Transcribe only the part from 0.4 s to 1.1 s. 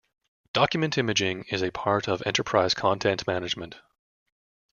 Document